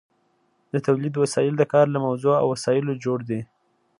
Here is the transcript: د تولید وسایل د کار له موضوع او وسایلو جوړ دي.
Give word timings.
د 0.73 0.75
تولید 0.87 1.13
وسایل 1.23 1.53
د 1.57 1.63
کار 1.73 1.85
له 1.91 1.99
موضوع 2.05 2.35
او 2.41 2.45
وسایلو 2.53 2.93
جوړ 3.03 3.19
دي. 3.29 3.41